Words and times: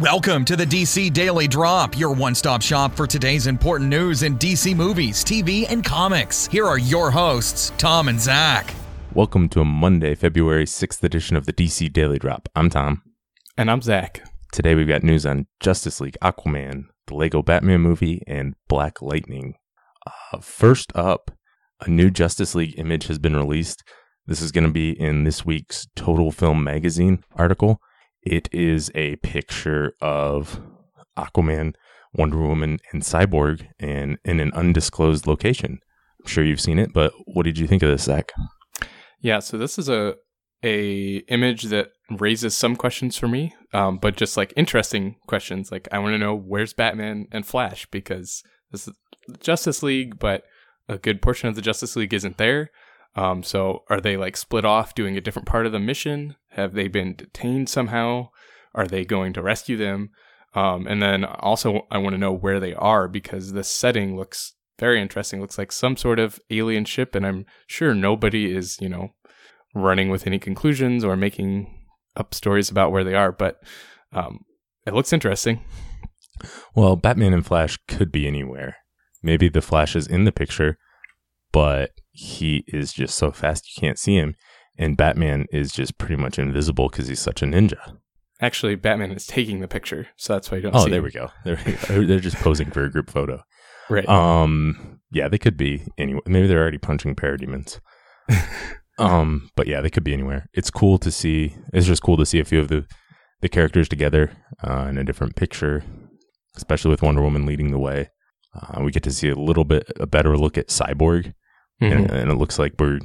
Welcome 0.00 0.46
to 0.46 0.56
the 0.56 0.64
DC 0.64 1.12
Daily 1.12 1.46
Drop, 1.46 1.98
your 1.98 2.14
one 2.14 2.34
stop 2.34 2.62
shop 2.62 2.94
for 2.96 3.06
today's 3.06 3.46
important 3.46 3.90
news 3.90 4.22
in 4.22 4.38
DC 4.38 4.74
movies, 4.74 5.22
TV, 5.22 5.66
and 5.68 5.84
comics. 5.84 6.46
Here 6.46 6.64
are 6.64 6.78
your 6.78 7.10
hosts, 7.10 7.70
Tom 7.76 8.08
and 8.08 8.18
Zach. 8.18 8.72
Welcome 9.12 9.50
to 9.50 9.60
a 9.60 9.64
Monday, 9.66 10.14
February 10.14 10.64
6th 10.64 11.02
edition 11.02 11.36
of 11.36 11.44
the 11.44 11.52
DC 11.52 11.92
Daily 11.92 12.18
Drop. 12.18 12.48
I'm 12.56 12.70
Tom. 12.70 13.02
And 13.58 13.70
I'm 13.70 13.82
Zach. 13.82 14.22
Today 14.52 14.74
we've 14.74 14.88
got 14.88 15.02
news 15.02 15.26
on 15.26 15.46
Justice 15.60 16.00
League, 16.00 16.16
Aquaman, 16.22 16.84
the 17.06 17.14
Lego 17.14 17.42
Batman 17.42 17.82
movie, 17.82 18.22
and 18.26 18.54
Black 18.68 19.02
Lightning. 19.02 19.56
Uh, 20.06 20.38
first 20.40 20.92
up, 20.96 21.30
a 21.82 21.90
new 21.90 22.08
Justice 22.10 22.54
League 22.54 22.78
image 22.78 23.08
has 23.08 23.18
been 23.18 23.36
released. 23.36 23.82
This 24.24 24.40
is 24.40 24.50
going 24.50 24.64
to 24.64 24.72
be 24.72 24.98
in 24.98 25.24
this 25.24 25.44
week's 25.44 25.88
Total 25.94 26.30
Film 26.30 26.64
Magazine 26.64 27.22
article. 27.36 27.82
It 28.22 28.48
is 28.52 28.90
a 28.94 29.16
picture 29.16 29.94
of 30.00 30.60
Aquaman, 31.16 31.74
Wonder 32.12 32.38
Woman, 32.38 32.78
and 32.92 33.02
Cyborg 33.02 33.66
and 33.78 34.18
in 34.24 34.40
an 34.40 34.52
undisclosed 34.52 35.26
location. 35.26 35.78
I'm 36.20 36.26
sure 36.26 36.44
you've 36.44 36.60
seen 36.60 36.78
it, 36.78 36.92
but 36.92 37.12
what 37.26 37.44
did 37.44 37.58
you 37.58 37.66
think 37.66 37.82
of 37.82 37.90
this, 37.90 38.04
Zach? 38.04 38.32
Yeah, 39.20 39.38
so 39.38 39.58
this 39.58 39.78
is 39.78 39.88
a 39.88 40.16
a 40.62 41.16
image 41.28 41.64
that 41.64 41.88
raises 42.18 42.54
some 42.54 42.76
questions 42.76 43.16
for 43.16 43.28
me, 43.28 43.54
um, 43.72 43.96
but 43.96 44.16
just 44.16 44.36
like 44.36 44.52
interesting 44.56 45.16
questions. 45.26 45.72
Like 45.72 45.88
I 45.90 45.98
want 45.98 46.14
to 46.14 46.18
know 46.18 46.34
where's 46.34 46.74
Batman 46.74 47.26
and 47.32 47.46
Flash 47.46 47.86
because 47.90 48.42
this 48.70 48.86
is 48.86 48.94
Justice 49.40 49.82
League, 49.82 50.18
but 50.18 50.44
a 50.88 50.98
good 50.98 51.22
portion 51.22 51.48
of 51.48 51.54
the 51.54 51.62
Justice 51.62 51.96
League 51.96 52.12
isn't 52.12 52.36
there. 52.36 52.70
Um, 53.16 53.42
so 53.42 53.82
are 53.88 54.00
they 54.00 54.16
like 54.16 54.36
split 54.36 54.64
off 54.64 54.94
doing 54.94 55.16
a 55.16 55.20
different 55.20 55.46
part 55.46 55.66
of 55.66 55.72
the 55.72 55.80
mission? 55.80 56.36
Have 56.50 56.74
they 56.74 56.88
been 56.88 57.14
detained 57.14 57.68
somehow? 57.68 58.30
Are 58.74 58.86
they 58.86 59.04
going 59.04 59.32
to 59.34 59.42
rescue 59.42 59.76
them? 59.76 60.10
Um, 60.54 60.86
and 60.86 61.02
then 61.02 61.24
also 61.24 61.86
I 61.90 61.98
want 61.98 62.14
to 62.14 62.18
know 62.18 62.32
where 62.32 62.60
they 62.60 62.74
are 62.74 63.08
because 63.08 63.52
the 63.52 63.64
setting 63.64 64.16
looks 64.16 64.54
very 64.78 65.00
interesting. 65.00 65.40
Looks 65.40 65.58
like 65.58 65.72
some 65.72 65.96
sort 65.96 66.18
of 66.18 66.40
alien 66.50 66.84
ship, 66.84 67.14
and 67.14 67.26
I'm 67.26 67.46
sure 67.66 67.94
nobody 67.94 68.54
is, 68.54 68.78
you 68.80 68.88
know, 68.88 69.10
running 69.74 70.08
with 70.08 70.26
any 70.26 70.38
conclusions 70.38 71.04
or 71.04 71.16
making 71.16 71.86
up 72.16 72.34
stories 72.34 72.70
about 72.70 72.90
where 72.90 73.04
they 73.04 73.14
are. 73.14 73.30
But 73.30 73.62
um, 74.12 74.44
it 74.86 74.94
looks 74.94 75.12
interesting. 75.12 75.60
Well, 76.74 76.96
Batman 76.96 77.34
and 77.34 77.46
Flash 77.46 77.78
could 77.86 78.10
be 78.10 78.26
anywhere. 78.26 78.76
Maybe 79.22 79.48
the 79.48 79.60
Flash 79.60 79.94
is 79.94 80.06
in 80.06 80.24
the 80.24 80.32
picture, 80.32 80.78
but 81.52 81.90
he 82.10 82.64
is 82.68 82.92
just 82.92 83.16
so 83.16 83.30
fast 83.30 83.66
you 83.74 83.80
can't 83.80 83.98
see 83.98 84.16
him. 84.16 84.34
And 84.78 84.96
Batman 84.96 85.46
is 85.52 85.72
just 85.72 85.98
pretty 85.98 86.16
much 86.16 86.38
invisible 86.38 86.88
because 86.88 87.08
he's 87.08 87.20
such 87.20 87.42
a 87.42 87.46
ninja. 87.46 87.98
Actually, 88.40 88.74
Batman 88.76 89.10
is 89.10 89.26
taking 89.26 89.60
the 89.60 89.68
picture, 89.68 90.08
so 90.16 90.32
that's 90.32 90.50
why 90.50 90.56
you 90.56 90.62
don't. 90.62 90.74
Oh, 90.74 90.86
there 90.86 90.98
him. 90.98 91.04
we 91.04 91.10
go. 91.10 91.30
They're, 91.44 91.56
they're 92.06 92.20
just 92.20 92.36
posing 92.36 92.70
for 92.70 92.84
a 92.84 92.90
group 92.90 93.10
photo. 93.10 93.42
Right. 93.90 94.08
Um, 94.08 95.00
yeah, 95.10 95.28
they 95.28 95.38
could 95.38 95.56
be 95.56 95.82
anywhere. 95.98 96.22
Maybe 96.26 96.46
they're 96.46 96.60
already 96.60 96.78
punching 96.78 97.16
parademons. 97.16 97.80
um, 98.98 99.50
but 99.56 99.66
yeah, 99.66 99.80
they 99.80 99.90
could 99.90 100.04
be 100.04 100.14
anywhere. 100.14 100.48
It's 100.54 100.70
cool 100.70 100.96
to 100.98 101.10
see. 101.10 101.56
It's 101.74 101.86
just 101.86 102.02
cool 102.02 102.16
to 102.16 102.24
see 102.24 102.38
a 102.38 102.44
few 102.44 102.60
of 102.60 102.68
the 102.68 102.86
the 103.40 103.48
characters 103.48 103.88
together 103.88 104.30
uh, 104.62 104.86
in 104.88 104.98
a 104.98 105.04
different 105.04 105.34
picture, 105.34 105.82
especially 106.56 106.90
with 106.90 107.02
Wonder 107.02 107.22
Woman 107.22 107.46
leading 107.46 107.70
the 107.70 107.78
way. 107.78 108.10
Uh, 108.54 108.82
we 108.82 108.90
get 108.90 109.02
to 109.02 109.12
see 109.12 109.28
a 109.28 109.34
little 109.34 109.64
bit 109.64 109.90
a 109.98 110.06
better 110.06 110.36
look 110.36 110.56
at 110.56 110.68
Cyborg, 110.68 111.34
Mhm. 111.80 111.92
and, 111.96 112.10
and 112.10 112.30
it 112.30 112.34
looks 112.34 112.58
like 112.58 112.74
we're 112.78 113.00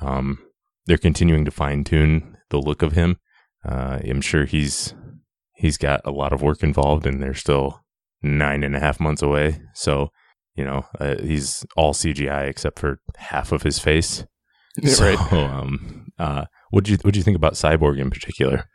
um, 0.00 0.38
they're 0.86 0.98
continuing 0.98 1.44
to 1.44 1.50
fine 1.50 1.84
tune 1.84 2.36
the 2.50 2.58
look 2.58 2.82
of 2.82 2.92
him. 2.92 3.18
Uh, 3.64 3.98
I'm 4.04 4.20
sure 4.20 4.44
he's 4.44 4.94
he's 5.54 5.76
got 5.76 6.00
a 6.04 6.10
lot 6.10 6.32
of 6.32 6.42
work 6.42 6.62
involved, 6.62 7.06
and 7.06 7.22
they're 7.22 7.34
still 7.34 7.82
nine 8.22 8.62
and 8.62 8.74
a 8.76 8.80
half 8.80 9.00
months 9.00 9.22
away. 9.22 9.60
So 9.74 10.10
you 10.54 10.64
know 10.64 10.86
uh, 10.98 11.16
he's 11.22 11.64
all 11.76 11.92
CGI 11.94 12.48
except 12.48 12.78
for 12.78 13.00
half 13.16 13.52
of 13.52 13.62
his 13.62 13.78
face. 13.78 14.24
So, 14.84 15.04
right. 15.04 15.32
um, 15.32 16.06
uh, 16.18 16.44
what 16.70 16.84
do 16.84 16.92
you 16.92 16.98
what 17.02 17.12
do 17.12 17.18
you 17.18 17.24
think 17.24 17.36
about 17.36 17.54
Cyborg 17.54 17.98
in 17.98 18.08
particular? 18.08 18.66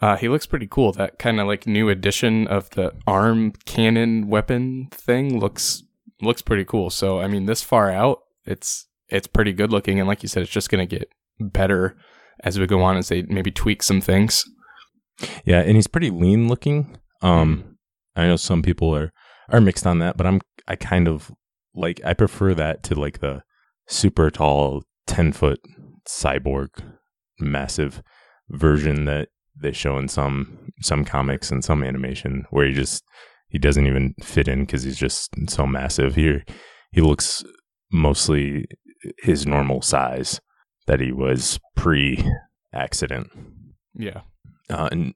Uh, 0.00 0.16
he 0.16 0.28
looks 0.28 0.46
pretty 0.46 0.68
cool. 0.70 0.92
That 0.92 1.18
kind 1.18 1.40
of 1.40 1.46
like 1.48 1.66
new 1.66 1.88
addition 1.90 2.46
of 2.46 2.70
the 2.70 2.94
arm 3.06 3.52
cannon 3.66 4.28
weapon 4.28 4.88
thing 4.92 5.38
looks 5.40 5.82
looks 6.22 6.40
pretty 6.40 6.64
cool. 6.64 6.88
So 6.88 7.20
I 7.20 7.26
mean, 7.26 7.46
this 7.46 7.62
far 7.64 7.90
out, 7.90 8.20
it's 8.46 8.86
it's 9.10 9.26
pretty 9.26 9.52
good 9.52 9.70
looking, 9.70 9.98
and 9.98 10.08
like 10.08 10.22
you 10.22 10.28
said, 10.28 10.42
it's 10.42 10.52
just 10.52 10.70
gonna 10.70 10.86
get 10.86 11.10
better 11.38 11.96
as 12.42 12.58
we 12.58 12.66
go 12.66 12.82
on 12.82 12.96
as 12.96 13.08
they 13.08 13.22
maybe 13.22 13.50
tweak 13.50 13.82
some 13.82 14.00
things. 14.00 14.44
Yeah, 15.44 15.60
and 15.60 15.76
he's 15.76 15.86
pretty 15.86 16.10
lean 16.10 16.48
looking. 16.48 16.98
Um, 17.22 17.76
I 18.16 18.26
know 18.26 18.36
some 18.36 18.62
people 18.62 18.94
are 18.94 19.12
are 19.48 19.60
mixed 19.60 19.86
on 19.86 19.98
that, 19.98 20.16
but 20.16 20.26
I'm 20.26 20.40
I 20.66 20.76
kind 20.76 21.08
of 21.08 21.30
like 21.74 22.00
I 22.04 22.14
prefer 22.14 22.54
that 22.54 22.82
to 22.84 22.94
like 22.94 23.20
the 23.20 23.42
super 23.88 24.30
tall, 24.30 24.84
ten 25.06 25.32
foot 25.32 25.60
cyborg, 26.08 26.68
massive 27.38 28.02
version 28.48 29.04
that 29.04 29.28
they 29.60 29.72
show 29.72 29.98
in 29.98 30.08
some 30.08 30.70
some 30.80 31.04
comics 31.04 31.50
and 31.50 31.64
some 31.64 31.84
animation 31.84 32.46
where 32.50 32.66
he 32.66 32.72
just 32.72 33.04
he 33.48 33.58
doesn't 33.58 33.86
even 33.86 34.14
fit 34.22 34.48
in 34.48 34.60
because 34.60 34.84
he's 34.84 34.98
just 34.98 35.30
so 35.48 35.66
massive. 35.66 36.14
Here, 36.14 36.44
he 36.92 37.00
looks 37.00 37.44
mostly 37.92 38.66
his 39.18 39.46
normal 39.46 39.82
size 39.82 40.40
that 40.86 41.00
he 41.00 41.12
was 41.12 41.58
pre 41.76 42.24
accident. 42.72 43.30
Yeah. 43.94 44.22
Uh, 44.68 44.88
and 44.90 45.14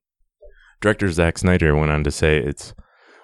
director 0.80 1.10
Zack 1.10 1.38
Snyder 1.38 1.74
went 1.76 1.90
on 1.90 2.04
to 2.04 2.10
say 2.10 2.38
it's 2.38 2.74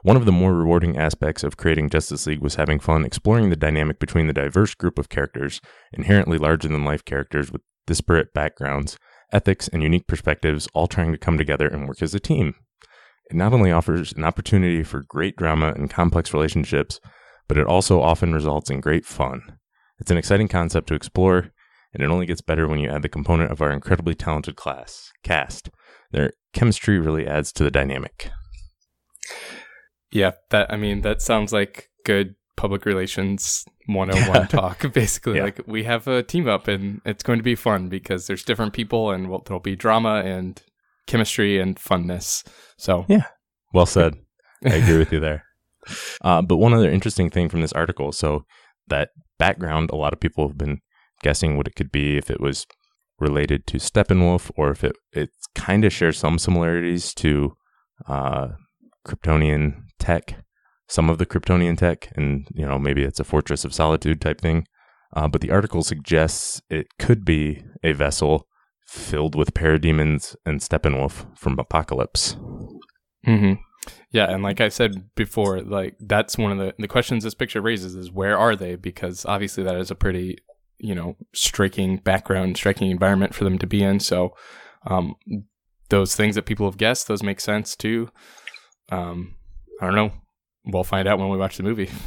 one 0.03 0.17
of 0.17 0.25
the 0.25 0.33
more 0.33 0.55
rewarding 0.55 0.97
aspects 0.97 1.45
of 1.45 1.57
creating 1.57 1.91
Justice 1.91 2.27
League 2.27 2.41
was 2.41 2.55
having 2.55 2.81
fun 2.81 3.05
exploring 3.05 3.51
the 3.51 3.57
dynamic 3.57 3.99
between 3.99 4.27
the 4.27 4.33
diverse 4.33 4.75
group 4.75 4.99
of 4.99 5.11
characters, 5.11 5.61
inherently 5.93 6.39
larger 6.39 6.69
than 6.69 6.85
life 6.85 7.05
characters 7.05 7.53
with 7.53 7.61
disparate 7.87 8.33
backgrounds, 8.33 8.97
ethics, 9.33 9.69
and 9.69 9.83
unique 9.83 10.07
perspectives, 10.07 10.69
all 10.73 10.87
trying 10.87 11.13
to 11.13 11.19
come 11.19 11.37
together 11.37 11.69
and 11.69 11.87
work 11.87 12.01
as 12.03 12.15
a 12.15 12.21
team. 12.21 12.55
It 13.31 13.37
not 13.37 13.53
only 13.53 13.71
offers 13.71 14.13
an 14.13 14.25
opportunity 14.25 14.83
for 14.83 15.05
great 15.07 15.37
drama 15.37 15.73
and 15.77 15.91
complex 15.91 16.33
relationships, 16.33 16.99
but 17.47 17.59
it 17.59 17.67
also 17.67 18.01
often 18.01 18.33
results 18.33 18.71
in 18.71 18.81
great 18.81 19.05
fun. 19.05 19.59
It's 20.01 20.11
an 20.11 20.17
exciting 20.17 20.49
concept 20.49 20.89
to 20.89 20.95
explore, 20.95 21.51
and 21.93 22.03
it 22.03 22.11
only 22.11 22.27
gets 22.27 22.41
better 22.41 22.67
when 22.67 22.79
you 22.79 22.89
add 22.91 23.03
the 23.03 23.09
component 23.09 23.53
of 23.53 23.61
our 23.61 23.71
incredibly 23.71 24.15
talented 24.15 24.57
class 24.57 25.13
cast. 25.23 25.71
Their 26.11 26.33
chemistry 26.53 26.99
really 26.99 27.27
adds 27.27 27.53
to 27.53 27.65
the 27.65 27.71
dynamic. 27.71 28.31
Yeah. 30.11 30.33
That 30.51 30.73
I 30.73 30.77
mean, 30.77 31.03
that 31.03 31.23
sounds 31.23 31.53
like 31.53 31.89
good 32.05 32.35
public 32.57 32.85
relations 32.85 33.65
101 33.87 34.49
talk. 34.49 34.93
Basically, 34.93 35.37
Yeah. 35.37 35.45
like 35.45 35.61
we 35.67 35.85
have 35.85 36.07
a 36.09 36.23
team 36.23 36.49
up, 36.49 36.69
and 36.69 37.01
it's 37.05 37.23
going 37.23 37.39
to 37.39 37.43
be 37.45 37.55
fun 37.55 37.89
because 37.89 38.27
there's 38.27 38.45
different 38.45 38.73
people, 38.73 39.11
and 39.11 39.29
well, 39.29 39.43
there'll 39.47 39.61
be 39.61 39.77
drama 39.77 40.23
and 40.25 40.63
chemistry 41.07 41.61
and 41.61 41.77
funness. 41.77 42.47
So 42.77 43.05
yeah. 43.09 43.25
Well 43.73 43.87
said. 43.97 44.17
I 44.65 44.75
agree 44.75 44.99
with 44.99 45.11
you 45.13 45.21
there. 45.21 45.45
Uh, 46.21 46.43
but 46.43 46.59
one 46.59 46.75
other 46.75 46.91
interesting 46.91 47.31
thing 47.31 47.49
from 47.49 47.63
this 47.63 47.73
article 47.73 48.13
so, 48.13 48.45
that 48.89 49.09
background, 49.41 49.91
a 49.91 49.97
lot 49.97 50.13
of 50.13 50.21
people 50.21 50.47
have 50.47 50.57
been 50.57 50.79
guessing 51.23 51.57
what 51.57 51.67
it 51.67 51.75
could 51.75 51.91
be 51.91 52.17
if 52.17 52.31
it 52.31 52.41
was 52.41 52.67
related 53.19 53.67
to 53.67 53.79
Steppenwolf 53.79 54.51
or 54.57 54.71
if 54.71 54.85
it, 54.85 54.97
it 55.13 55.31
kind 55.55 55.85
of 55.85 55.93
shares 55.93 56.19
some 56.19 56.39
similarities 56.39 57.13
to 57.15 57.57
uh, 58.07 58.49
Kryptonian 59.07 59.83
tech, 59.99 60.37
some 60.89 61.11
of 61.11 61.19
the 61.19 61.27
Kryptonian 61.27 61.77
tech, 61.77 62.13
and 62.17 62.47
you 62.55 62.67
know 62.67 62.79
maybe 62.79 63.03
it's 63.03 63.21
a 63.21 63.25
Fortress 63.25 63.65
of 63.65 63.75
Solitude 63.75 64.21
type 64.21 64.41
thing. 64.41 64.67
Uh, 65.15 65.27
but 65.27 65.41
the 65.41 65.51
article 65.51 65.83
suggests 65.83 66.63
it 66.71 66.87
could 66.99 67.25
be 67.25 67.65
a 67.83 67.93
vessel 67.93 68.47
filled 68.87 69.35
with 69.35 69.55
parademons 69.55 70.37
and 70.47 70.61
Steppenwolf 70.61 71.27
from 71.37 71.59
Apocalypse. 71.59 72.37
hmm 73.25 73.55
Yeah, 74.11 74.31
and 74.31 74.43
like 74.43 74.61
I 74.61 74.69
said 74.69 75.15
before, 75.15 75.61
like 75.61 75.97
that's 76.01 76.37
one 76.37 76.53
of 76.53 76.59
the 76.59 76.75
the 76.79 76.89
questions 76.89 77.25
this 77.25 77.35
picture 77.35 77.61
raises 77.61 77.95
is 77.95 78.11
where 78.11 78.39
are 78.39 78.57
they? 78.57 78.77
Because 78.77 79.25
obviously 79.25 79.65
that 79.65 79.77
is 79.77 79.91
a 79.91 79.95
pretty 79.95 80.39
you 80.79 80.95
know 80.95 81.17
striking 81.33 81.97
background, 81.97 82.57
striking 82.57 82.91
environment 82.91 83.35
for 83.35 83.45
them 83.45 83.59
to 83.59 83.67
be 83.67 83.83
in. 83.83 84.01
So 84.01 84.35
um, 84.87 85.15
those 85.89 86.15
things 86.15 86.35
that 86.35 86.47
people 86.47 86.67
have 86.67 86.77
guessed, 86.77 87.09
those 87.09 87.23
make 87.23 87.41
sense 87.41 87.77
too. 87.77 88.11
Um, 88.91 89.37
I 89.81 89.87
don't 89.87 89.95
know. 89.95 90.13
We'll 90.65 90.85
find 90.85 91.09
out 91.09 91.19
when 91.19 91.31
we 91.31 91.39
watch 91.39 91.57
the 91.57 91.63
movie. 91.63 91.91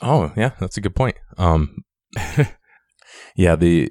Oh, 0.00 0.32
yeah, 0.36 0.52
that's 0.60 0.76
a 0.76 0.80
good 0.80 0.94
point. 0.94 1.16
Um, 1.38 1.78
yeah, 3.34 3.56
the 3.56 3.90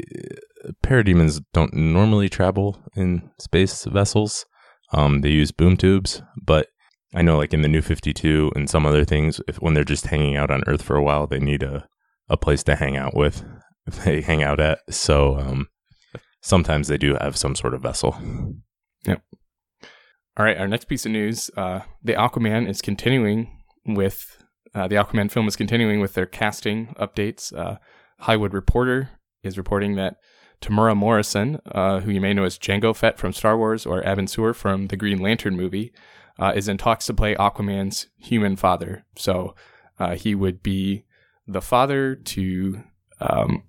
parademons 0.82 1.44
don't 1.54 1.74
normally 1.74 2.30
travel 2.30 2.82
in 2.96 3.30
space 3.42 3.84
vessels. 3.84 4.46
Um, 4.94 5.20
they 5.20 5.32
use 5.32 5.52
boom 5.52 5.76
tubes, 5.76 6.22
but 6.42 6.68
I 7.18 7.24
know, 7.24 7.36
like 7.36 7.52
in 7.52 7.64
the 7.64 7.68
New 7.68 7.82
Fifty 7.82 8.14
Two 8.14 8.52
and 8.56 8.70
some 8.70 8.86
other 8.86 9.04
things, 9.04 9.42
if 9.48 9.60
when 9.60 9.74
they're 9.74 9.84
just 9.84 10.06
hanging 10.06 10.38
out 10.38 10.52
on 10.52 10.62
Earth 10.68 10.84
for 10.84 10.96
a 10.96 11.02
while, 11.02 11.26
they 11.26 11.40
need 11.40 11.64
a 11.64 11.88
a 12.30 12.38
place 12.38 12.62
to 12.66 12.76
hang 12.76 12.96
out 12.96 13.16
with. 13.16 13.44
They 14.04 14.20
hang 14.20 14.44
out 14.44 14.60
at. 14.60 14.80
So 14.90 15.40
um, 15.40 15.70
sometimes 16.42 16.90
they 16.90 16.98
do 16.98 17.16
have 17.22 17.38
some 17.38 17.56
sort 17.56 17.74
of 17.74 17.82
vessel. 17.82 18.18
Yep. 19.06 19.22
All 20.36 20.46
right, 20.46 20.58
our 20.58 20.68
next 20.68 20.90
piece 20.90 21.06
of 21.06 21.14
news: 21.14 21.50
uh, 21.56 21.80
the 22.04 22.12
Aquaman 22.12 22.68
is 22.68 22.82
continuing 22.82 23.50
with 23.86 24.44
uh, 24.76 24.90
the 24.90 24.96
Aquaman 24.96 25.32
film 25.32 25.48
is 25.48 25.56
continuing 25.56 26.02
with 26.02 26.16
their 26.16 26.26
casting 26.26 26.94
updates. 27.00 27.58
Uh, 27.58 27.78
Hollywood 28.20 28.54
Reporter 28.54 29.10
is 29.42 29.58
reporting 29.58 29.96
that 29.96 30.18
Temuera 30.62 30.96
Morrison, 30.96 31.62
uh, 31.72 32.02
who 32.02 32.12
you 32.12 32.20
may 32.20 32.34
know 32.34 32.44
as 32.44 32.60
Jango 32.60 32.94
Fett 32.94 33.18
from 33.18 33.32
Star 33.32 33.58
Wars 33.58 33.86
or 33.86 34.04
Abin 34.04 34.28
Sur 34.28 34.54
from 34.54 34.88
the 34.88 34.98
Green 34.98 35.20
Lantern 35.20 35.56
movie, 35.56 35.94
uh, 36.40 36.54
is 36.56 36.68
in 36.68 36.78
talks 36.78 37.06
to 37.08 37.14
play 37.14 37.36
Aquaman's 37.36 38.08
human 38.18 38.56
father. 38.56 39.06
So 39.16 39.56
uh, 40.00 40.16
he 40.16 40.36
would 40.36 40.62
be 40.62 41.06
the 41.48 41.62
father 41.62 42.16
to 42.16 42.84
um, 43.20 43.64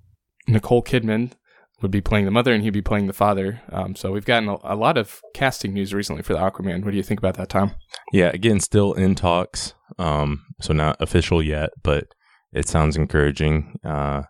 Nicole 0.46 0.82
Kidman, 0.82 1.32
would 1.80 1.90
be 1.90 2.00
playing 2.00 2.24
the 2.24 2.30
mother, 2.30 2.52
and 2.52 2.62
he'd 2.62 2.70
be 2.70 2.82
playing 2.82 3.06
the 3.06 3.12
father. 3.12 3.62
Um, 3.70 3.94
so 3.94 4.12
we've 4.12 4.24
gotten 4.24 4.48
a, 4.48 4.56
a, 4.64 4.74
lot 4.74 4.98
of 4.98 5.20
casting 5.32 5.72
news 5.72 5.94
recently 5.94 6.22
for 6.22 6.32
the 6.32 6.40
Aquaman. 6.40 6.84
What 6.84 6.90
do 6.90 6.96
you 6.96 7.02
think 7.02 7.20
about 7.20 7.36
that, 7.36 7.48
Tom? 7.48 7.72
Yeah, 8.12 8.30
again, 8.34 8.58
still 8.60 8.94
in 8.94 9.14
talks. 9.14 9.74
Um, 9.98 10.44
so 10.60 10.72
not 10.72 10.96
official 11.00 11.42
yet, 11.42 11.70
but 11.82 12.08
it 12.52 12.68
sounds 12.68 12.96
encouraging. 12.96 13.78
Uh, 13.84 14.22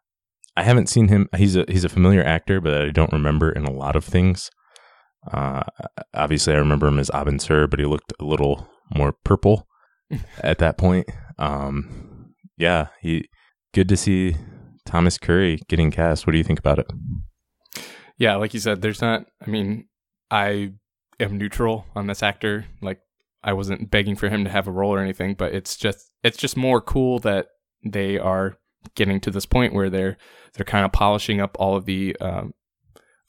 I 0.56 0.62
haven't 0.62 0.88
seen 0.88 1.08
him. 1.08 1.28
He's 1.36 1.56
a 1.56 1.64
he's 1.68 1.84
a 1.84 1.88
familiar 1.88 2.22
actor, 2.22 2.60
but 2.60 2.74
I 2.74 2.90
don't 2.90 3.12
remember 3.12 3.50
in 3.50 3.64
a 3.64 3.72
lot 3.72 3.96
of 3.96 4.04
things. 4.04 4.50
Uh, 5.32 5.62
obviously, 6.14 6.54
I 6.54 6.58
remember 6.58 6.86
him 6.86 6.98
as 6.98 7.10
Abin 7.10 7.40
Sur, 7.40 7.66
but 7.66 7.78
he 7.78 7.86
looked 7.86 8.12
a 8.20 8.24
little 8.24 8.68
more 8.94 9.12
purple 9.12 9.66
at 10.40 10.58
that 10.58 10.78
point. 10.78 11.08
Um, 11.38 12.34
yeah, 12.56 12.88
he 13.00 13.28
good 13.72 13.88
to 13.88 13.96
see 13.96 14.36
Thomas 14.84 15.18
Curry 15.18 15.60
getting 15.68 15.90
cast. 15.90 16.26
What 16.26 16.32
do 16.32 16.38
you 16.38 16.44
think 16.44 16.58
about 16.58 16.78
it? 16.78 16.86
Yeah, 18.16 18.36
like 18.36 18.54
you 18.54 18.60
said, 18.60 18.82
there's 18.82 19.00
not. 19.00 19.26
I 19.44 19.50
mean, 19.50 19.86
I 20.30 20.72
am 21.20 21.38
neutral 21.38 21.86
on 21.94 22.06
this 22.06 22.22
actor. 22.22 22.66
Like, 22.82 23.00
I 23.42 23.52
wasn't 23.52 23.90
begging 23.90 24.16
for 24.16 24.28
him 24.28 24.44
to 24.44 24.50
have 24.50 24.66
a 24.66 24.72
role 24.72 24.94
or 24.94 24.98
anything, 24.98 25.34
but 25.34 25.54
it's 25.54 25.76
just 25.76 26.10
it's 26.24 26.38
just 26.38 26.56
more 26.56 26.80
cool 26.80 27.18
that 27.20 27.46
they 27.84 28.18
are 28.18 28.58
getting 28.94 29.20
to 29.20 29.30
this 29.30 29.46
point 29.46 29.72
where 29.72 29.90
they're 29.90 30.16
they're 30.54 30.64
kind 30.64 30.84
of 30.84 30.92
polishing 30.92 31.40
up 31.40 31.56
all 31.60 31.76
of 31.76 31.84
the 31.84 32.16
um, 32.20 32.52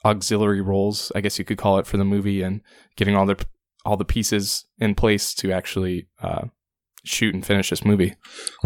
auxiliary 0.05 0.61
roles, 0.61 1.11
I 1.15 1.21
guess 1.21 1.39
you 1.39 1.45
could 1.45 1.57
call 1.57 1.77
it, 1.79 1.87
for 1.87 1.97
the 1.97 2.05
movie, 2.05 2.41
and 2.41 2.61
getting 2.95 3.15
all 3.15 3.25
the 3.25 3.43
all 3.85 3.97
the 3.97 4.05
pieces 4.05 4.65
in 4.77 4.95
place 4.95 5.33
to 5.35 5.51
actually 5.51 6.07
uh, 6.21 6.45
shoot 7.03 7.33
and 7.33 7.45
finish 7.45 7.69
this 7.69 7.85
movie. 7.85 8.15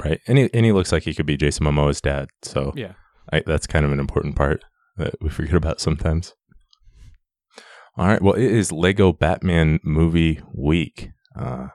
Right, 0.03 0.19
and 0.27 0.37
he 0.37 0.49
and 0.53 0.65
he 0.65 0.71
looks 0.71 0.91
like 0.91 1.03
he 1.03 1.13
could 1.13 1.25
be 1.25 1.37
Jason 1.37 1.65
Momoa's 1.65 2.01
dad. 2.01 2.29
So 2.41 2.73
yeah, 2.75 2.93
I, 3.31 3.43
that's 3.45 3.67
kind 3.67 3.85
of 3.85 3.91
an 3.91 3.99
important 3.99 4.35
part 4.35 4.63
that 4.97 5.15
we 5.21 5.29
forget 5.29 5.55
about 5.55 5.79
sometimes. 5.79 6.33
All 7.95 8.07
right, 8.07 8.21
well, 8.21 8.33
it 8.33 8.43
is 8.43 8.71
Lego 8.71 9.13
Batman 9.13 9.79
movie 9.83 10.41
week. 10.53 11.09
Uh, 11.37 11.67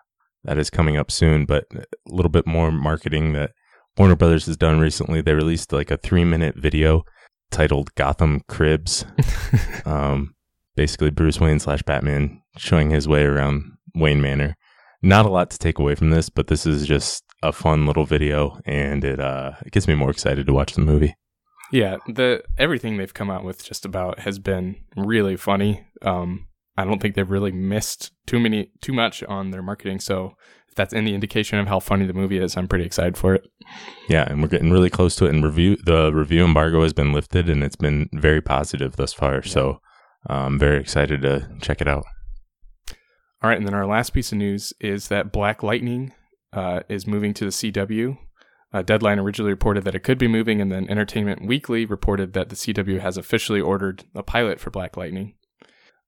that 0.44 0.58
is 0.58 0.70
coming 0.70 0.96
up 0.96 1.10
soon, 1.10 1.44
but 1.44 1.66
a 1.72 1.84
little 2.06 2.30
bit 2.30 2.46
more 2.46 2.72
marketing 2.72 3.32
that 3.34 3.52
Warner 3.96 4.16
Brothers 4.16 4.46
has 4.46 4.56
done 4.56 4.80
recently. 4.80 5.20
They 5.20 5.34
released 5.34 5.72
like 5.72 5.90
a 5.90 5.96
three 5.96 6.24
minute 6.24 6.56
video 6.56 7.04
titled 7.50 7.94
Gotham 7.94 8.40
Cribs. 8.48 9.04
um, 9.84 10.34
basically, 10.76 11.10
Bruce 11.10 11.40
Wayne 11.40 11.58
slash 11.58 11.82
Batman 11.82 12.42
showing 12.56 12.90
his 12.90 13.08
way 13.08 13.22
around 13.22 13.72
Wayne 13.94 14.20
Manor. 14.20 14.56
Not 15.02 15.26
a 15.26 15.30
lot 15.30 15.50
to 15.50 15.58
take 15.58 15.78
away 15.78 15.94
from 15.94 16.10
this, 16.10 16.28
but 16.28 16.48
this 16.48 16.66
is 16.66 16.86
just 16.86 17.22
a 17.42 17.52
fun 17.52 17.86
little 17.86 18.04
video, 18.04 18.58
and 18.64 19.04
it 19.04 19.20
uh, 19.20 19.52
it 19.64 19.72
gets 19.72 19.86
me 19.86 19.94
more 19.94 20.10
excited 20.10 20.46
to 20.46 20.52
watch 20.52 20.74
the 20.74 20.80
movie. 20.80 21.14
Yeah, 21.70 21.98
the 22.06 22.42
everything 22.56 22.96
they've 22.96 23.14
come 23.14 23.30
out 23.30 23.44
with 23.44 23.64
just 23.64 23.84
about 23.84 24.20
has 24.20 24.38
been 24.38 24.76
really 24.96 25.36
funny. 25.36 25.86
Um, 26.02 26.47
I 26.78 26.84
don't 26.84 27.02
think 27.02 27.16
they've 27.16 27.28
really 27.28 27.50
missed 27.50 28.12
too 28.24 28.38
many 28.38 28.70
too 28.80 28.92
much 28.92 29.24
on 29.24 29.50
their 29.50 29.62
marketing. 29.62 29.98
So 29.98 30.36
if 30.68 30.76
that's 30.76 30.94
any 30.94 31.12
indication 31.12 31.58
of 31.58 31.66
how 31.66 31.80
funny 31.80 32.06
the 32.06 32.12
movie 32.12 32.38
is, 32.38 32.56
I'm 32.56 32.68
pretty 32.68 32.84
excited 32.84 33.16
for 33.16 33.34
it. 33.34 33.44
Yeah, 34.08 34.24
and 34.28 34.40
we're 34.40 34.48
getting 34.48 34.70
really 34.70 34.88
close 34.88 35.16
to 35.16 35.26
it. 35.26 35.34
And 35.34 35.44
review 35.44 35.76
the 35.84 36.12
review 36.12 36.44
embargo 36.44 36.84
has 36.84 36.92
been 36.92 37.12
lifted, 37.12 37.50
and 37.50 37.64
it's 37.64 37.74
been 37.74 38.08
very 38.12 38.40
positive 38.40 38.94
thus 38.94 39.12
far. 39.12 39.34
Yeah. 39.44 39.50
So 39.50 39.80
I'm 40.28 40.56
very 40.56 40.80
excited 40.80 41.22
to 41.22 41.48
check 41.60 41.80
it 41.80 41.88
out. 41.88 42.04
All 43.42 43.50
right, 43.50 43.58
and 43.58 43.66
then 43.66 43.74
our 43.74 43.86
last 43.86 44.10
piece 44.10 44.30
of 44.30 44.38
news 44.38 44.72
is 44.80 45.08
that 45.08 45.32
Black 45.32 45.64
Lightning 45.64 46.12
uh, 46.52 46.80
is 46.88 47.08
moving 47.08 47.34
to 47.34 47.44
the 47.44 47.50
CW. 47.50 48.18
Uh, 48.72 48.82
Deadline 48.82 49.18
originally 49.18 49.50
reported 49.50 49.82
that 49.82 49.96
it 49.96 50.04
could 50.04 50.18
be 50.18 50.28
moving, 50.28 50.60
and 50.60 50.70
then 50.70 50.88
Entertainment 50.88 51.44
Weekly 51.44 51.86
reported 51.86 52.34
that 52.34 52.50
the 52.50 52.56
CW 52.56 53.00
has 53.00 53.16
officially 53.16 53.60
ordered 53.60 54.04
a 54.14 54.22
pilot 54.22 54.60
for 54.60 54.70
Black 54.70 54.96
Lightning. 54.96 55.34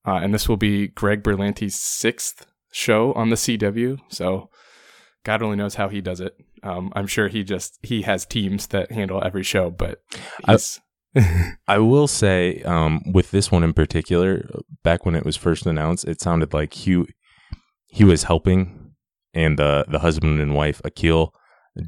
Uh, 0.07 0.17
and 0.17 0.33
this 0.33 0.49
will 0.49 0.57
be 0.57 0.89
Greg 0.89 1.23
Berlanti's 1.23 1.75
sixth 1.75 2.47
show 2.73 3.13
on 3.13 3.31
the 3.31 3.37
CW. 3.37 3.99
So 4.09 4.51
God 5.25 5.43
only 5.43 5.57
knows 5.57 5.75
how 5.75 5.89
he 5.89 6.01
does 6.01 6.21
it. 6.21 6.35
Um, 6.63 6.93
I'm 6.95 7.07
sure 7.07 7.29
he 7.29 7.43
just 7.43 7.79
he 7.83 8.03
has 8.03 8.27
teams 8.27 8.69
that 8.69 8.93
handle 8.93 9.23
every 9.25 9.43
show, 9.43 9.71
but 9.71 10.03
he's. 10.47 10.81
I, 11.15 11.57
I 11.69 11.79
will 11.79 12.07
say, 12.07 12.63
um, 12.63 13.03
with 13.13 13.31
this 13.31 13.51
one 13.51 13.65
in 13.65 13.73
particular, 13.73 14.49
back 14.85 15.05
when 15.05 15.15
it 15.17 15.25
was 15.25 15.37
first 15.37 15.67
announced, 15.67 16.05
it 16.07 16.21
sounded 16.21 16.53
like 16.53 16.75
he 16.75 17.05
he 17.89 18.05
was 18.05 18.25
helping, 18.25 18.93
and 19.35 19.59
the 19.59 19.85
the 19.89 20.01
husband 20.01 20.41
and 20.41 20.55
wife 20.55 20.81
Akil 20.85 21.35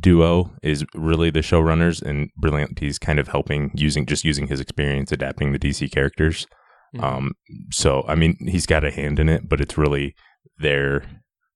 duo 0.01 0.53
is 0.63 0.85
really 0.95 1.31
the 1.31 1.41
showrunners, 1.41 2.03
and 2.03 2.31
Berlanti's 2.41 2.99
kind 2.99 3.19
of 3.19 3.29
helping 3.29 3.71
using 3.75 4.07
just 4.07 4.25
using 4.25 4.49
his 4.49 4.61
experience 4.61 5.13
adapting 5.13 5.53
the 5.53 5.59
DC 5.59 5.91
characters. 5.93 6.47
Mm-hmm. 6.95 7.05
Um, 7.05 7.33
so 7.71 8.05
I 8.07 8.15
mean, 8.15 8.37
he's 8.47 8.67
got 8.67 8.85
a 8.85 8.91
hand 8.91 9.19
in 9.19 9.29
it, 9.29 9.49
but 9.49 9.61
it's 9.61 9.79
really 9.79 10.15
their 10.59 11.05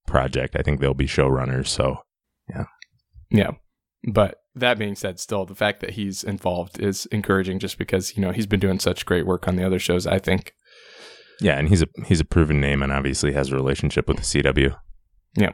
project. 0.07 0.55
I 0.55 0.61
think 0.61 0.79
they'll 0.79 0.93
be 0.93 1.07
showrunners. 1.07 1.67
So 1.67 1.97
yeah, 2.49 2.65
yeah. 3.29 3.51
But 4.11 4.39
that 4.55 4.79
being 4.79 4.95
said, 4.95 5.19
still 5.19 5.45
the 5.45 5.55
fact 5.55 5.81
that 5.81 5.91
he's 5.91 6.23
involved 6.23 6.79
is 6.79 7.05
encouraging, 7.07 7.59
just 7.59 7.77
because 7.77 8.15
you 8.15 8.21
know 8.21 8.31
he's 8.31 8.47
been 8.47 8.59
doing 8.59 8.79
such 8.79 9.05
great 9.05 9.25
work 9.25 9.47
on 9.47 9.55
the 9.55 9.65
other 9.65 9.79
shows. 9.79 10.07
I 10.07 10.19
think. 10.19 10.53
Yeah, 11.39 11.59
and 11.59 11.69
he's 11.69 11.83
a 11.83 11.87
he's 12.05 12.19
a 12.19 12.25
proven 12.25 12.59
name, 12.59 12.81
and 12.81 12.91
obviously 12.91 13.33
has 13.33 13.51
a 13.51 13.55
relationship 13.55 14.07
with 14.07 14.17
the 14.17 14.23
CW. 14.23 14.75
Yeah, 15.35 15.51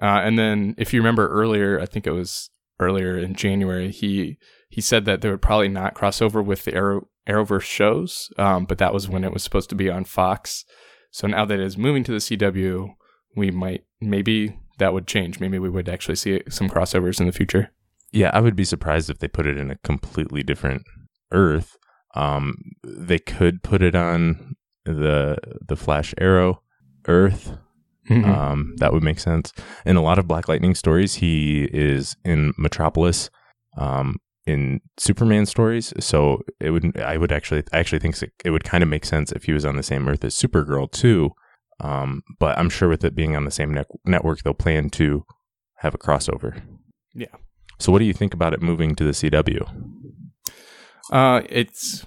uh, 0.00 0.20
and 0.22 0.38
then 0.38 0.74
if 0.78 0.94
you 0.94 1.00
remember 1.00 1.28
earlier, 1.28 1.80
I 1.80 1.86
think 1.86 2.06
it 2.06 2.12
was 2.12 2.50
earlier 2.80 3.18
in 3.18 3.34
January, 3.34 3.90
he 3.90 4.38
he 4.68 4.80
said 4.80 5.04
that 5.06 5.22
they 5.22 5.30
would 5.30 5.42
probably 5.42 5.68
not 5.68 5.94
cross 5.94 6.20
over 6.20 6.42
with 6.42 6.64
the 6.64 6.74
Arrow 6.74 7.08
Arrowverse 7.28 7.62
shows, 7.62 8.30
um, 8.38 8.64
but 8.64 8.78
that 8.78 8.94
was 8.94 9.08
when 9.08 9.24
it 9.24 9.32
was 9.32 9.42
supposed 9.42 9.68
to 9.70 9.76
be 9.76 9.90
on 9.90 10.04
Fox. 10.04 10.64
So 11.10 11.26
now 11.26 11.44
that 11.44 11.58
it 11.58 11.64
is 11.64 11.78
moving 11.78 12.04
to 12.04 12.12
the 12.12 12.18
CW, 12.18 12.88
we 13.36 13.50
might 13.50 13.84
maybe 14.00 14.58
that 14.78 14.92
would 14.92 15.06
change. 15.06 15.40
Maybe 15.40 15.58
we 15.58 15.70
would 15.70 15.88
actually 15.88 16.16
see 16.16 16.42
some 16.48 16.68
crossovers 16.68 17.20
in 17.20 17.26
the 17.26 17.32
future. 17.32 17.70
Yeah, 18.12 18.30
I 18.32 18.40
would 18.40 18.56
be 18.56 18.64
surprised 18.64 19.10
if 19.10 19.18
they 19.18 19.28
put 19.28 19.46
it 19.46 19.58
in 19.58 19.70
a 19.70 19.78
completely 19.78 20.42
different 20.42 20.82
Earth. 21.30 21.76
Um, 22.14 22.56
they 22.82 23.18
could 23.18 23.62
put 23.62 23.82
it 23.82 23.94
on 23.94 24.56
the 24.84 25.36
the 25.66 25.76
Flash 25.76 26.14
Arrow 26.18 26.62
Earth. 27.06 27.52
Mm-hmm. 28.08 28.30
Um, 28.30 28.74
that 28.78 28.92
would 28.92 29.02
make 29.02 29.20
sense. 29.20 29.52
In 29.84 29.96
a 29.96 30.02
lot 30.02 30.18
of 30.18 30.26
Black 30.26 30.48
Lightning 30.48 30.74
stories, 30.74 31.14
he 31.14 31.64
is 31.72 32.16
in 32.24 32.52
Metropolis. 32.56 33.30
Um, 33.76 34.16
in 34.48 34.80
Superman 34.98 35.46
stories. 35.46 35.92
So 36.00 36.40
it 36.58 36.70
would 36.70 36.98
I 36.98 37.18
would 37.18 37.32
actually 37.32 37.62
I 37.72 37.78
actually 37.78 37.98
think 37.98 38.16
it 38.44 38.50
would 38.50 38.64
kind 38.64 38.82
of 38.82 38.88
make 38.88 39.04
sense 39.04 39.30
if 39.30 39.44
he 39.44 39.52
was 39.52 39.64
on 39.64 39.76
the 39.76 39.82
same 39.82 40.08
Earth 40.08 40.24
as 40.24 40.34
Supergirl 40.34 40.90
too. 40.90 41.32
Um, 41.80 42.22
but 42.40 42.58
I'm 42.58 42.70
sure 42.70 42.88
with 42.88 43.04
it 43.04 43.14
being 43.14 43.36
on 43.36 43.44
the 43.44 43.50
same 43.50 43.72
ne- 43.72 43.84
network, 44.04 44.42
they'll 44.42 44.54
plan 44.54 44.90
to 44.90 45.24
have 45.76 45.94
a 45.94 45.98
crossover. 45.98 46.60
Yeah. 47.14 47.26
So 47.78 47.92
what 47.92 48.00
do 48.00 48.04
you 48.04 48.12
think 48.12 48.34
about 48.34 48.52
it 48.52 48.60
moving 48.60 48.96
to 48.96 49.04
the 49.04 49.12
CW? 49.12 49.62
Uh, 51.12 51.42
it's 51.48 52.04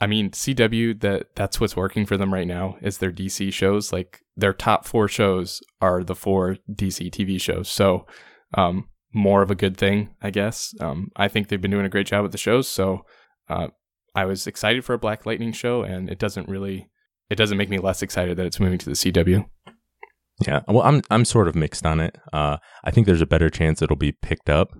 I 0.00 0.06
mean, 0.06 0.30
CW 0.30 1.00
that 1.00 1.34
that's 1.34 1.60
what's 1.60 1.76
working 1.76 2.04
for 2.04 2.16
them 2.16 2.32
right 2.32 2.46
now 2.46 2.76
is 2.82 2.98
their 2.98 3.12
DC 3.12 3.52
shows. 3.52 3.92
Like 3.92 4.20
their 4.36 4.52
top 4.52 4.84
four 4.84 5.08
shows 5.08 5.62
are 5.80 6.04
the 6.04 6.14
four 6.14 6.56
DC 6.70 7.10
TV 7.10 7.40
shows. 7.40 7.68
So, 7.68 8.06
um, 8.54 8.88
more 9.12 9.42
of 9.42 9.50
a 9.50 9.54
good 9.54 9.76
thing, 9.76 10.10
I 10.20 10.30
guess. 10.30 10.74
Um, 10.80 11.10
I 11.16 11.28
think 11.28 11.48
they've 11.48 11.60
been 11.60 11.70
doing 11.70 11.86
a 11.86 11.90
great 11.90 12.06
job 12.06 12.22
with 12.22 12.32
the 12.32 12.38
shows, 12.38 12.68
so 12.68 13.06
uh, 13.48 13.68
I 14.14 14.26
was 14.26 14.46
excited 14.46 14.84
for 14.84 14.92
a 14.92 14.98
Black 14.98 15.24
Lightning 15.24 15.52
show, 15.52 15.82
and 15.82 16.10
it 16.10 16.18
doesn't 16.18 16.48
really, 16.48 16.90
it 17.30 17.36
doesn't 17.36 17.56
make 17.56 17.70
me 17.70 17.78
less 17.78 18.02
excited 18.02 18.36
that 18.36 18.46
it's 18.46 18.60
moving 18.60 18.78
to 18.78 18.86
the 18.86 18.92
CW. 18.92 19.46
Yeah, 20.46 20.60
well, 20.68 20.82
I'm 20.82 21.00
I'm 21.10 21.24
sort 21.24 21.48
of 21.48 21.54
mixed 21.54 21.86
on 21.86 21.98
it. 21.98 22.18
Uh, 22.30 22.58
I 22.84 22.90
think 22.90 23.06
there's 23.06 23.22
a 23.22 23.26
better 23.26 23.48
chance 23.48 23.80
it'll 23.80 23.96
be 23.96 24.12
picked 24.12 24.50
up, 24.50 24.70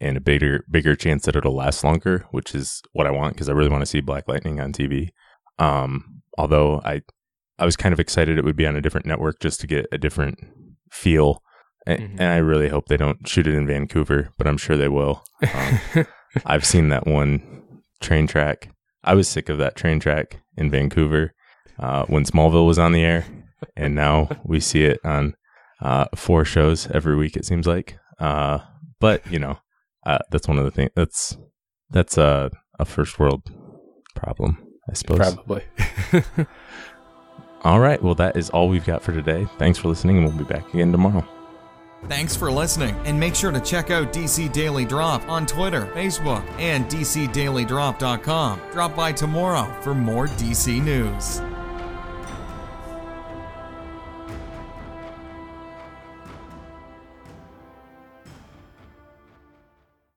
and 0.00 0.16
a 0.16 0.20
bigger 0.20 0.64
bigger 0.70 0.94
chance 0.94 1.24
that 1.24 1.36
it'll 1.36 1.54
last 1.54 1.84
longer, 1.84 2.26
which 2.30 2.54
is 2.54 2.82
what 2.92 3.06
I 3.06 3.10
want 3.10 3.34
because 3.34 3.48
I 3.48 3.52
really 3.52 3.70
want 3.70 3.82
to 3.82 3.86
see 3.86 4.00
Black 4.00 4.28
Lightning 4.28 4.60
on 4.60 4.72
TV. 4.72 5.08
Um, 5.58 6.22
although 6.36 6.80
I 6.84 7.02
I 7.58 7.64
was 7.64 7.76
kind 7.76 7.92
of 7.92 8.00
excited 8.00 8.38
it 8.38 8.44
would 8.44 8.56
be 8.56 8.66
on 8.66 8.76
a 8.76 8.80
different 8.80 9.06
network 9.06 9.40
just 9.40 9.60
to 9.60 9.66
get 9.66 9.86
a 9.90 9.98
different 9.98 10.38
feel 10.90 11.42
Mm-hmm. 11.96 12.20
And 12.20 12.32
I 12.32 12.36
really 12.36 12.68
hope 12.68 12.86
they 12.86 12.96
don't 12.96 13.26
shoot 13.26 13.46
it 13.46 13.54
in 13.54 13.66
Vancouver, 13.66 14.30
but 14.36 14.46
I'm 14.46 14.58
sure 14.58 14.76
they 14.76 14.88
will. 14.88 15.24
Um, 15.54 16.06
I've 16.44 16.66
seen 16.66 16.90
that 16.90 17.06
one 17.06 17.80
train 18.00 18.26
track. 18.26 18.70
I 19.04 19.14
was 19.14 19.28
sick 19.28 19.48
of 19.48 19.58
that 19.58 19.76
train 19.76 19.98
track 19.98 20.40
in 20.56 20.70
Vancouver 20.70 21.34
uh, 21.78 22.04
when 22.06 22.24
Smallville 22.24 22.66
was 22.66 22.78
on 22.78 22.92
the 22.92 23.02
air. 23.02 23.24
and 23.76 23.94
now 23.94 24.28
we 24.44 24.60
see 24.60 24.84
it 24.84 25.00
on 25.02 25.34
uh, 25.80 26.06
four 26.14 26.44
shows 26.44 26.90
every 26.90 27.16
week. 27.16 27.36
It 27.36 27.46
seems 27.46 27.66
like, 27.66 27.98
uh, 28.18 28.58
but 29.00 29.26
you 29.30 29.38
know, 29.38 29.58
uh, 30.06 30.18
that's 30.30 30.48
one 30.48 30.58
of 30.58 30.64
the 30.64 30.70
things. 30.70 30.90
That's 30.94 31.36
that's 31.90 32.18
a 32.18 32.50
a 32.78 32.84
first 32.84 33.18
world 33.18 33.42
problem, 34.14 34.58
I 34.88 34.94
suppose. 34.94 35.18
Probably. 35.18 35.64
all 37.62 37.80
right. 37.80 38.02
Well, 38.02 38.14
that 38.16 38.36
is 38.36 38.50
all 38.50 38.68
we've 38.68 38.86
got 38.86 39.02
for 39.02 39.12
today. 39.12 39.46
Thanks 39.58 39.78
for 39.78 39.88
listening, 39.88 40.18
and 40.18 40.26
we'll 40.26 40.36
be 40.36 40.44
back 40.44 40.72
again 40.72 40.92
tomorrow. 40.92 41.26
Thanks 42.06 42.36
for 42.36 42.50
listening, 42.52 42.94
and 43.04 43.18
make 43.18 43.34
sure 43.34 43.50
to 43.50 43.60
check 43.60 43.90
out 43.90 44.12
DC 44.12 44.52
Daily 44.52 44.84
Drop 44.84 45.28
on 45.28 45.46
Twitter, 45.46 45.86
Facebook, 45.94 46.48
and 46.58 46.84
DCDailyDrop.com. 46.86 48.60
Drop 48.70 48.94
by 48.94 49.10
tomorrow 49.10 49.82
for 49.82 49.94
more 49.94 50.28
DC 50.28 50.80
news. 50.80 51.40